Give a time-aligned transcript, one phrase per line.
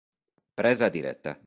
[0.55, 1.37] Presa diretta